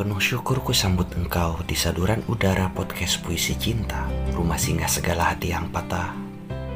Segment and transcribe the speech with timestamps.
[0.00, 5.52] Penuh syukur ku sambut engkau di saduran udara podcast puisi cinta, rumah singgah segala hati
[5.52, 6.16] yang patah,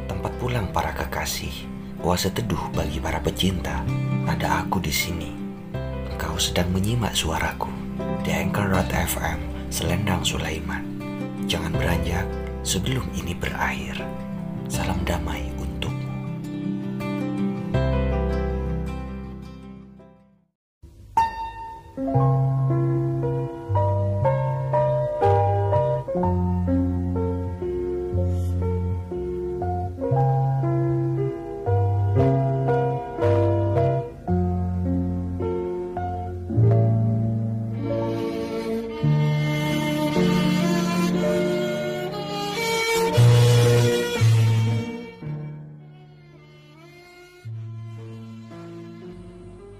[0.04, 1.64] tempat pulang para kekasih,
[2.04, 3.80] oase teduh bagi para pecinta.
[4.28, 5.32] Ada aku di sini.
[6.12, 7.72] Engkau sedang menyimak suaraku
[8.20, 10.84] di Anchor.fm Selendang Sulaiman.
[11.48, 12.28] Jangan beranjak
[12.60, 14.04] sebelum ini berakhir.
[14.68, 15.48] Salam damai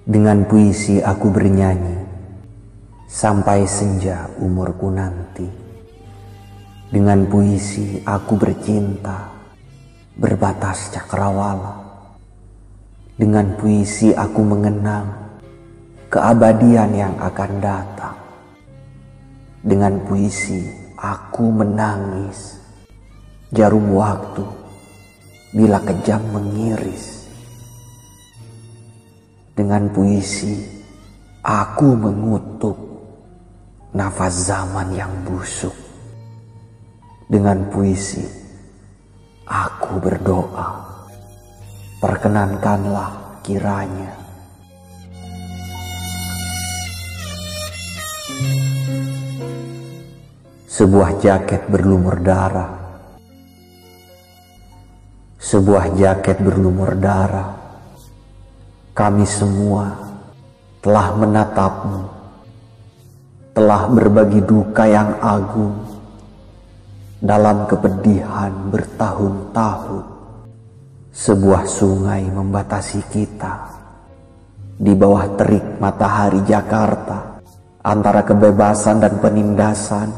[0.05, 1.97] Dengan puisi aku bernyanyi
[3.09, 5.49] sampai senja umurku nanti.
[6.93, 9.33] Dengan puisi aku bercinta
[10.13, 11.81] berbatas cakrawala.
[13.17, 15.09] Dengan puisi aku mengenang
[16.13, 18.21] keabadian yang akan datang.
[19.65, 20.69] Dengan puisi
[21.01, 22.61] aku menangis
[23.49, 24.45] jarum waktu
[25.57, 27.24] bila kejam mengiris.
[29.55, 30.67] Dengan puisi,
[31.47, 32.75] aku mengutuk
[33.95, 35.71] nafas zaman yang busuk.
[37.31, 38.27] Dengan puisi,
[39.47, 40.83] aku berdoa.
[42.03, 44.11] Perkenankanlah kiranya.
[50.67, 52.75] Sebuah jaket berlumur darah.
[55.39, 57.64] Sebuah jaket berlumur darah
[58.95, 59.91] kami semua
[60.79, 62.03] telah menatapmu,
[63.51, 65.75] telah berbagi duka yang agung
[67.19, 70.15] dalam kepedihan bertahun-tahun.
[71.11, 73.55] Sebuah sungai membatasi kita
[74.79, 77.43] di bawah terik matahari Jakarta
[77.83, 80.11] antara kebebasan dan penindasan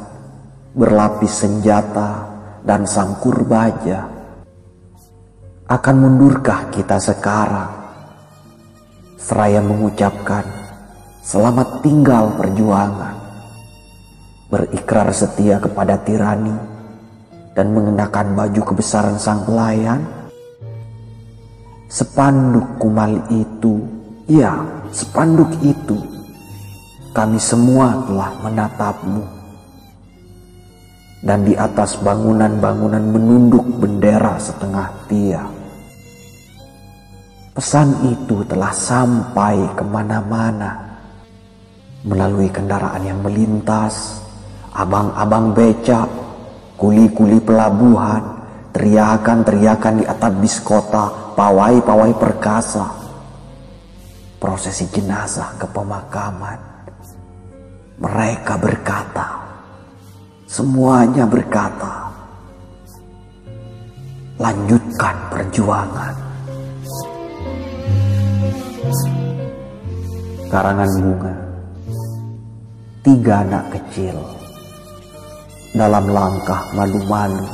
[0.76, 2.28] berlapis senjata
[2.60, 4.04] dan sangkur baja.
[5.64, 7.85] Akan mundurkah kita sekarang?
[9.26, 10.46] Seraya mengucapkan
[11.26, 13.18] selamat tinggal perjuangan,
[14.46, 16.54] berikrar setia kepada tirani,
[17.58, 19.98] dan mengenakan baju kebesaran sang pelayan.
[21.90, 23.82] Sepanduk kumal itu,
[24.30, 24.62] ya
[24.94, 25.98] sepanduk itu,
[27.10, 29.22] kami semua telah menatapmu.
[31.26, 35.55] Dan di atas bangunan-bangunan menunduk bendera setengah tiang
[37.56, 40.76] Pesan itu telah sampai ke mana-mana
[42.04, 44.20] melalui kendaraan yang melintas,
[44.76, 46.04] abang-abang becak,
[46.76, 48.20] kuli-kuli pelabuhan,
[48.76, 52.92] teriakan-teriakan di atap bis kota, pawai-pawai perkasa,
[54.36, 56.60] prosesi jenazah ke pemakaman.
[58.04, 59.26] Mereka berkata,
[60.44, 62.12] semuanya berkata,
[64.36, 66.25] lanjutkan perjuangan.
[70.46, 71.34] Karangan bunga.
[73.02, 74.14] Tiga anak kecil
[75.74, 77.50] Dalam langkah malu-malu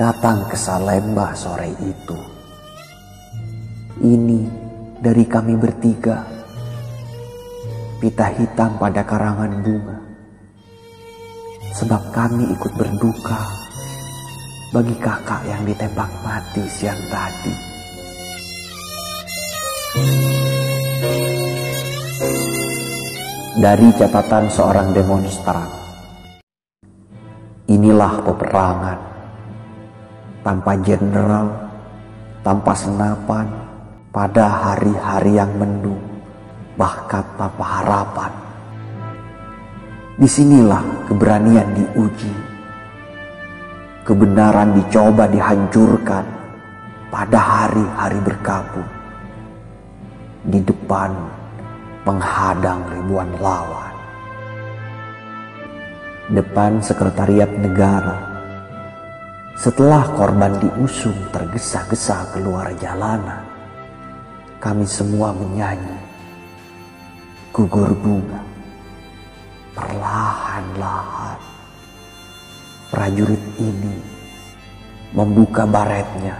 [0.00, 2.16] Datang ke Salemba sore itu.
[4.00, 4.40] Ini
[4.96, 6.24] dari kami bertiga.
[8.00, 9.98] Pita hitam pada karangan bunga.
[11.76, 13.44] Sebab kami ikut berduka
[14.72, 17.71] Bagi kakak yang ditembak mati siang tadi
[23.62, 25.70] dari catatan seorang demonstran.
[27.70, 28.98] Inilah peperangan
[30.42, 31.46] tanpa jenderal,
[32.42, 33.46] tanpa senapan,
[34.10, 36.02] pada hari-hari yang mendung,
[36.74, 38.32] bahkan tanpa harapan.
[40.18, 42.34] Di sinilah keberanian diuji,
[44.02, 46.26] kebenaran dicoba dihancurkan
[47.14, 48.90] pada hari-hari berkabut.
[50.50, 51.31] Di depan
[52.02, 53.94] menghadang ribuan lawan.
[56.32, 58.18] Depan sekretariat negara,
[59.54, 63.44] setelah korban diusung tergesa-gesa keluar jalanan,
[64.58, 65.98] kami semua menyanyi
[67.52, 68.42] gugur bunga.
[69.72, 71.40] Perlahan-lahan,
[72.90, 73.96] prajurit ini
[75.14, 76.36] membuka baretnya.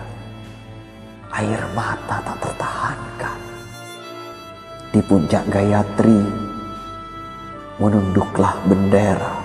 [1.33, 3.12] Air mata tak tertahankan
[4.93, 6.21] di puncak Gayatri,
[7.81, 9.41] menunduklah bendera.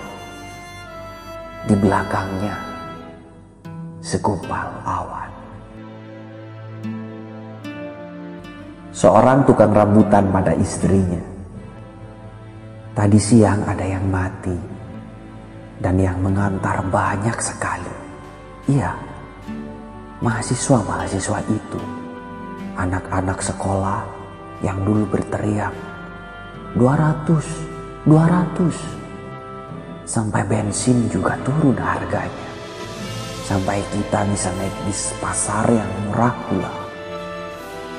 [1.64, 2.52] Di belakangnya
[4.04, 5.30] segumpal awan.
[8.92, 11.20] Seorang tukang rambutan pada istrinya.
[12.96, 14.56] Tadi siang ada yang mati
[15.80, 17.94] dan yang mengantar banyak sekali.
[18.68, 18.92] Iya,
[20.24, 21.80] mahasiswa-mahasiswa itu,
[22.80, 24.17] anak-anak sekolah
[24.62, 25.70] yang dulu berteriak
[26.74, 28.98] 200, 200.
[30.08, 32.48] Sampai bensin juga turun harganya.
[33.44, 36.72] Sampai kita bisa naik bis pasar yang murah pula.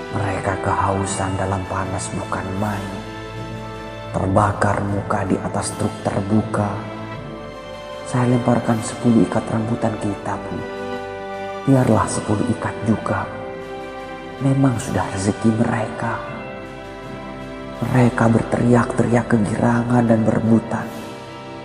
[0.10, 2.94] Mereka kehausan dalam panas bukan main.
[4.10, 6.70] Terbakar muka di atas truk terbuka.
[8.10, 10.58] Saya lemparkan 10 ikat rambutan kita, Bu.
[11.70, 13.22] Biarlah 10 ikat juga.
[14.42, 16.39] Memang sudah rezeki mereka.
[17.80, 20.84] Mereka berteriak-teriak kegirangan dan berebutan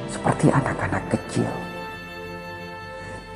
[0.06, 1.50] seperti anak-anak kecil.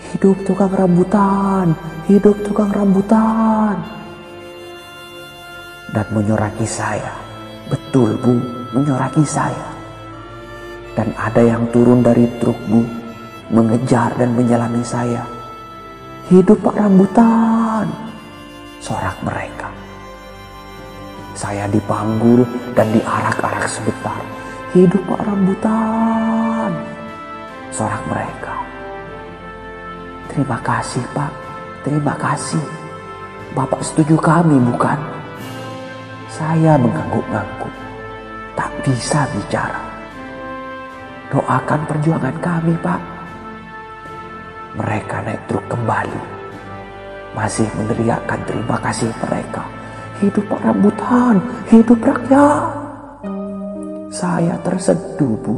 [0.08, 1.74] Hidup tukang rambutan,
[2.06, 3.76] hidup tukang rambutan.
[5.90, 7.12] Dan menyoraki saya,
[7.66, 8.38] betul bu,
[8.72, 9.68] menyoraki saya.
[10.94, 12.86] Dan ada yang turun dari truk bu,
[13.50, 15.26] mengejar dan menyelami saya.
[16.30, 17.90] Hidup pak rambutan,
[18.80, 19.67] sorak mereka.
[21.38, 22.42] Saya dipanggul
[22.74, 24.18] dan diarak-arak sebentar.
[24.74, 26.74] Hidup pak rambutan,
[27.70, 28.58] sorak mereka.
[30.34, 31.30] Terima kasih pak,
[31.86, 32.58] terima kasih.
[33.54, 34.98] Bapak setuju kami bukan?
[36.26, 37.74] Saya mengangguk-angguk,
[38.58, 39.78] tak bisa bicara.
[41.30, 42.98] Doakan perjuangan kami pak.
[44.74, 46.18] Mereka naik truk kembali.
[47.38, 49.77] Masih meneriakkan terima kasih mereka.
[50.18, 51.38] Hidup pak rambutan,
[51.70, 52.74] hidup rakyat.
[54.10, 55.56] Saya terseduh bu,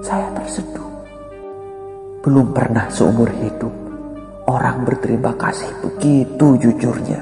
[0.00, 0.88] saya terseduh.
[2.24, 3.68] Belum pernah seumur hidup
[4.48, 7.20] orang berterima kasih begitu jujurnya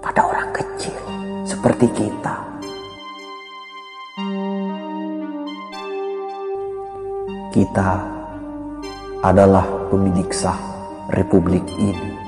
[0.00, 0.96] pada orang kecil
[1.44, 2.34] seperti kita.
[7.52, 7.90] Kita
[9.20, 10.56] adalah pemilik sah
[11.12, 12.19] republik ini.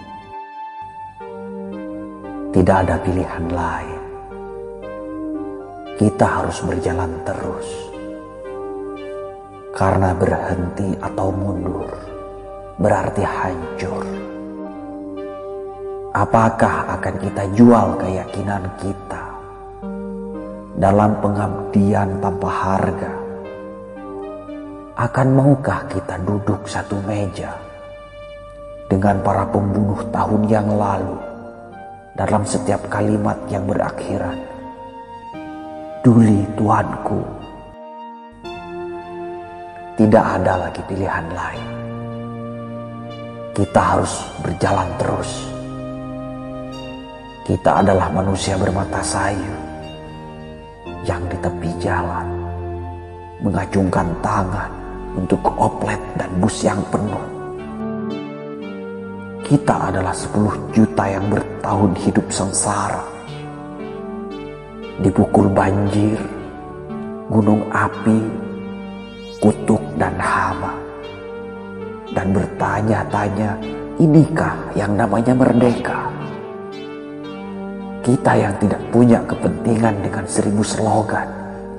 [2.52, 4.02] Tidak ada pilihan lain.
[5.96, 7.68] Kita harus berjalan terus.
[9.72, 11.88] Karena berhenti atau mundur
[12.76, 14.04] berarti hancur.
[16.12, 19.24] Apakah akan kita jual keyakinan kita
[20.76, 23.12] dalam pengabdian tanpa harga?
[25.00, 27.56] Akan maukah kita duduk satu meja
[28.92, 31.31] dengan para pembunuh tahun yang lalu
[32.12, 34.36] dalam setiap kalimat yang berakhiran?
[36.02, 37.22] Duli Tuanku,
[39.96, 41.68] tidak ada lagi pilihan lain.
[43.52, 44.12] Kita harus
[44.42, 45.30] berjalan terus.
[47.46, 49.56] Kita adalah manusia bermata sayu
[51.04, 52.26] yang di tepi jalan
[53.42, 54.70] mengacungkan tangan
[55.18, 57.41] untuk oplet dan bus yang penuh.
[59.52, 63.04] Kita adalah 10 juta yang bertahun hidup sengsara.
[65.04, 66.16] Dipukul banjir,
[67.28, 68.16] gunung api,
[69.44, 70.72] kutuk dan hama.
[72.16, 73.60] Dan bertanya-tanya,
[74.00, 76.00] inikah yang namanya merdeka?
[78.00, 81.28] Kita yang tidak punya kepentingan dengan seribu slogan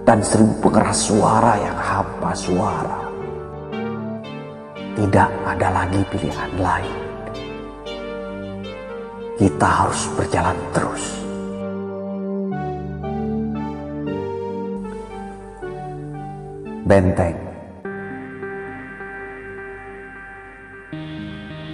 [0.06, 3.02] dan seribu pengeras suara yang hampa suara.
[4.94, 7.03] Tidak ada lagi pilihan lain.
[9.34, 11.04] Kita harus berjalan terus.
[16.84, 17.54] Benteng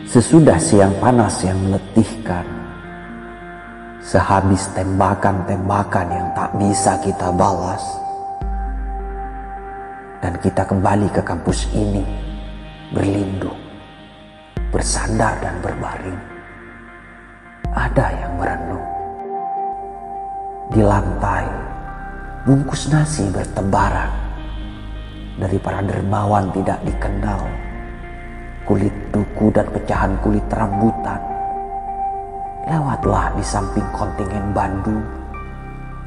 [0.09, 2.41] Sesudah siang panas yang meletihkan,
[4.01, 7.85] sehabis tembakan-tembakan yang tak bisa kita balas,
[10.17, 12.01] dan kita kembali ke kampus ini
[12.89, 13.61] berlindung,
[14.73, 16.28] bersandar dan berbaring.
[17.79, 18.87] Ada yang merenung.
[20.67, 21.47] Di lantai,
[22.43, 24.11] bungkus nasi bertebaran
[25.39, 27.39] dari para dermawan tidak dikenal
[28.67, 31.17] kulit duku dan pecahan kulit rambutan.
[32.69, 35.01] Lewatlah di samping kontingen Bandung.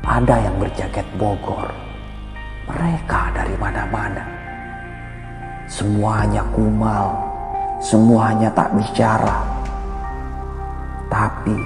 [0.04, 1.66] Ada yang berjaket Bogor.
[2.70, 4.22] Mereka dari mana-mana.
[5.66, 7.16] Semuanya kumal.
[7.82, 9.51] Semuanya tak bicara.
[11.12, 11.58] Tapi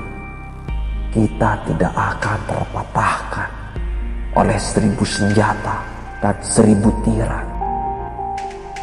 [1.14, 3.50] kita tidak akan terpatahkan
[4.34, 7.46] oleh seribu senjata berangkat seribu tiran.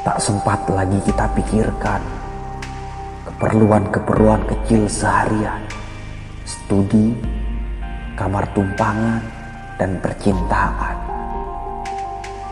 [0.04, 2.02] Tak sempat lagi kita pikirkan
[3.28, 5.60] keperluan-keperluan kecil seharian,
[6.48, 7.12] studi,
[8.16, 9.20] kamar tumpangan,
[9.76, 10.96] dan percintaan.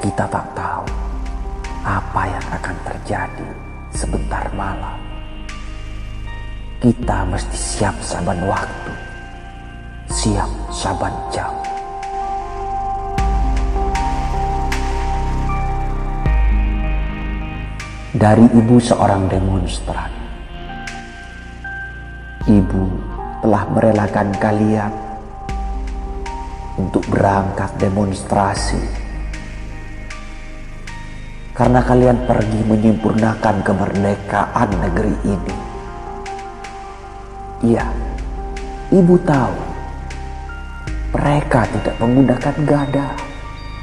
[0.04, 0.86] Kita tak tahu
[1.88, 3.48] apa yang akan terjadi
[3.96, 5.01] sebentar malam.
[6.82, 8.94] Kita mesti siap saban waktu,
[10.10, 11.54] siap saban jam.
[18.18, 20.10] Dari ibu seorang demonstran.
[22.50, 22.84] Ibu
[23.46, 24.94] telah merelakan kalian
[26.82, 28.82] untuk berangkat demonstrasi
[31.54, 35.71] karena kalian pergi menyempurnakan kemerdekaan negeri ini.
[37.62, 37.86] Iya,
[38.90, 39.54] ibu tahu
[41.14, 43.14] mereka tidak menggunakan gada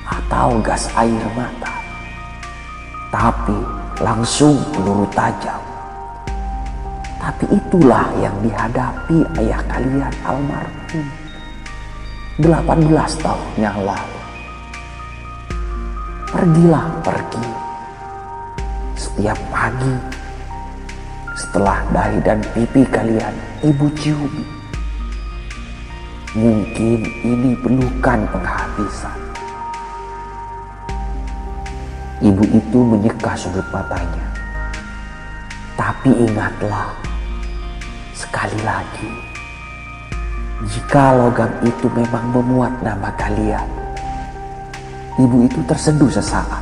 [0.02, 1.78] atau gas air mata,
[3.14, 3.54] tapi
[4.02, 5.62] langsung peluru tajam.
[7.22, 11.06] Tapi itulah yang dihadapi ayah kalian almarhum
[12.42, 14.18] 18 tahun yang lalu.
[16.34, 17.46] Pergilah pergi
[18.98, 20.17] setiap pagi
[21.48, 23.32] setelah dahi dan pipi kalian
[23.64, 24.28] ibu cium.
[26.36, 29.16] Mungkin ini pelukan penghabisan.
[32.20, 34.28] Ibu itu menyeka sudut matanya.
[35.72, 36.92] Tapi ingatlah,
[38.12, 39.08] sekali lagi,
[40.68, 43.64] jika logam itu memang memuat nama kalian,
[45.16, 46.60] ibu itu terseduh sesaat.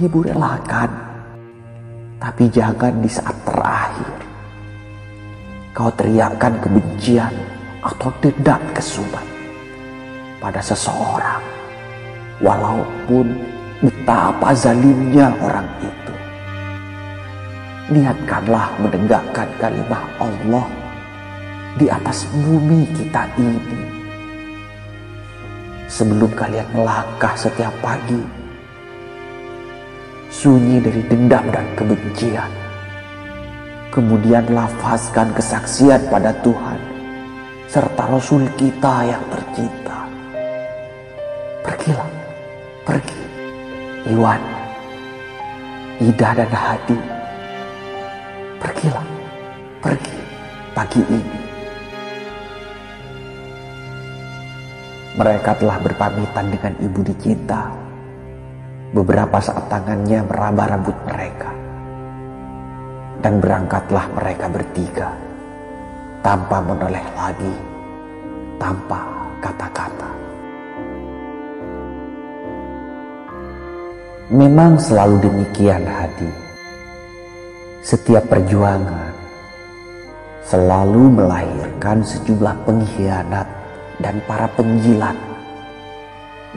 [0.00, 1.09] Ibu relakan,
[2.20, 4.12] tapi jangan di saat terakhir.
[5.72, 7.32] Kau teriakkan kebencian
[7.80, 9.24] atau dendam kesumat
[10.36, 11.40] pada seseorang,
[12.44, 13.32] walaupun
[13.80, 16.14] betapa zalimnya orang itu.
[17.90, 20.68] Niatkanlah menegakkan kalimat Allah
[21.80, 23.80] di atas bumi kita ini.
[25.90, 28.39] Sebelum kalian melangkah setiap pagi,
[30.40, 32.48] sunyi dari dendam dan kebencian.
[33.92, 36.80] Kemudian lafazkan kesaksian pada Tuhan
[37.68, 40.08] serta Rasul kita yang tercinta.
[41.60, 42.08] Pergilah,
[42.88, 43.20] pergi.
[44.08, 44.40] Iwan,
[46.00, 46.98] Ida dan Hadi.
[48.56, 49.08] Pergilah,
[49.84, 50.16] pergi
[50.72, 51.40] pagi ini.
[55.20, 57.79] Mereka telah berpamitan dengan ibu dicinta.
[58.90, 61.50] Beberapa saat tangannya meraba rambut mereka.
[63.22, 65.14] Dan berangkatlah mereka bertiga.
[66.26, 67.54] Tanpa menoleh lagi.
[68.58, 69.00] Tanpa
[69.38, 70.10] kata-kata.
[74.34, 76.30] Memang selalu demikian hadi.
[77.86, 79.10] Setiap perjuangan
[80.50, 83.46] selalu melahirkan sejumlah pengkhianat
[84.02, 85.14] dan para penjilat.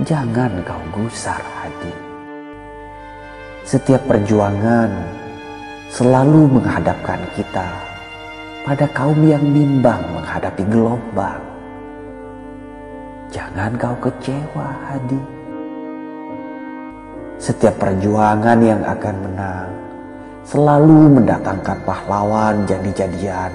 [0.01, 2.02] Jangan kau gusar hati.
[3.63, 4.91] Setiap perjuangan
[5.87, 7.71] selalu menghadapkan kita
[8.67, 11.39] pada kaum yang bimbang menghadapi gelombang.
[13.31, 15.21] Jangan kau kecewa hadi.
[17.39, 19.71] Setiap perjuangan yang akan menang
[20.43, 23.51] selalu mendatangkan pahlawan jadi-jadian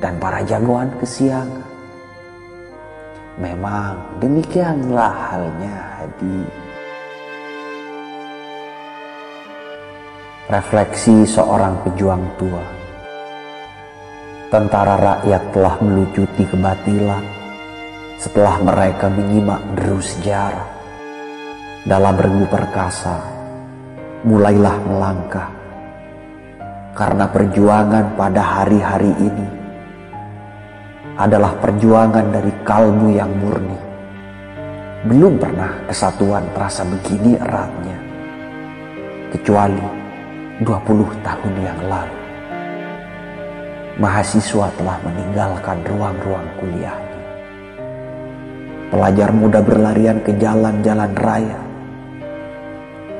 [0.00, 1.68] dan para jagoan kesiangan.
[3.36, 6.63] Memang demikianlah halnya Hadi.
[10.44, 12.60] Refleksi seorang pejuang tua.
[14.52, 17.24] Tentara rakyat telah melucuti kebatilan
[18.20, 20.68] setelah mereka menyimak deru sejarah.
[21.88, 23.24] Dalam regu perkasa,
[24.28, 25.48] mulailah melangkah.
[26.92, 29.48] Karena perjuangan pada hari-hari ini
[31.16, 33.80] adalah perjuangan dari kalbu yang murni.
[35.08, 37.96] Belum pernah kesatuan terasa begini eratnya.
[39.32, 40.03] Kecuali
[40.62, 42.18] 20 tahun yang lalu.
[43.98, 47.18] Mahasiswa telah meninggalkan ruang-ruang kuliahnya.
[48.94, 51.58] Pelajar muda berlarian ke jalan-jalan raya.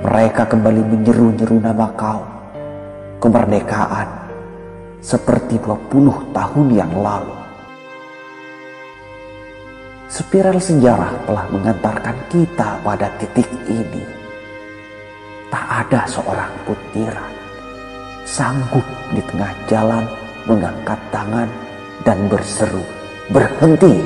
[0.07, 2.23] Mereka kembali menyeru-nyeru nama kau.
[3.19, 4.31] Kemerdekaan
[5.03, 7.35] seperti 20 tahun yang lalu.
[10.07, 14.24] Spiral sejarah telah mengantarkan kita pada titik ini.
[15.54, 17.34] Tak ada seorang pun tiran
[18.26, 18.82] sanggup
[19.14, 20.02] di tengah jalan
[20.50, 21.46] mengangkat tangan
[22.02, 22.82] dan berseru,
[23.30, 24.02] berhenti.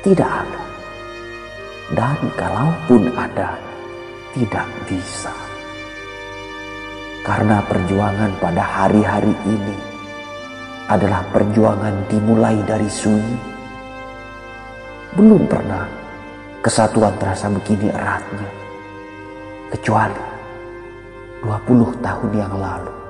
[0.00, 0.62] Tidak ada.
[1.92, 3.60] Dan kalaupun ada,
[4.32, 5.34] tidak bisa.
[7.20, 9.76] Karena perjuangan pada hari-hari ini
[10.88, 13.36] adalah perjuangan dimulai dari sunyi.
[15.12, 15.84] Belum pernah
[16.64, 18.63] kesatuan terasa begini eratnya.
[19.72, 20.20] Kecuali
[21.44, 23.03] 20 tahun yang lalu.